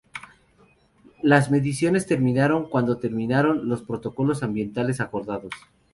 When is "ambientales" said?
4.41-4.99